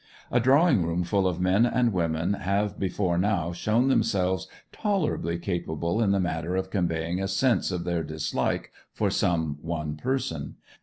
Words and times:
A 0.31 0.39
drawing 0.39 0.81
room 0.81 1.03
full 1.03 1.27
of 1.27 1.39
men 1.39 1.63
and 1.63 1.93
women 1.93 2.33
have 2.33 2.79
before 2.79 3.19
now 3.19 3.53
shown 3.53 3.87
themselves 3.87 4.47
tolerably 4.71 5.37
capable 5.37 6.01
in 6.01 6.09
the 6.09 6.19
matter 6.19 6.55
of 6.55 6.71
conveying 6.71 7.21
a 7.21 7.27
sense 7.27 7.69
of 7.69 7.83
their 7.83 8.01
dislike 8.01 8.71
for 8.91 9.11
some 9.11 9.59
one 9.61 9.97
person. 9.97 10.55